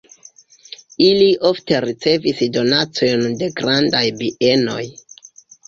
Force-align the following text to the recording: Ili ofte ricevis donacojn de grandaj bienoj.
Ili 1.07 1.27
ofte 1.49 1.83
ricevis 1.85 2.43
donacojn 2.57 3.39
de 3.45 3.53
grandaj 3.63 4.05
bienoj. 4.25 4.83